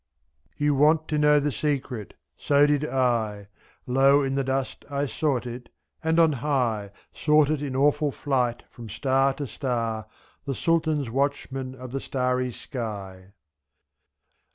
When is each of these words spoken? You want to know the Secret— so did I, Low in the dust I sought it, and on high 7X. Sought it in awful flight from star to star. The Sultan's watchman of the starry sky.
You 0.57 0.73
want 0.73 1.07
to 1.09 1.19
know 1.19 1.39
the 1.39 1.51
Secret— 1.51 2.15
so 2.35 2.65
did 2.65 2.83
I, 2.83 3.49
Low 3.85 4.23
in 4.23 4.33
the 4.33 4.43
dust 4.43 4.83
I 4.89 5.05
sought 5.05 5.45
it, 5.45 5.69
and 6.03 6.19
on 6.19 6.31
high 6.41 6.89
7X. 7.13 7.19
Sought 7.23 7.49
it 7.51 7.61
in 7.61 7.75
awful 7.75 8.11
flight 8.11 8.63
from 8.67 8.89
star 8.89 9.35
to 9.35 9.45
star. 9.45 10.07
The 10.45 10.55
Sultan's 10.55 11.11
watchman 11.11 11.75
of 11.75 11.91
the 11.91 12.01
starry 12.01 12.51
sky. 12.51 13.33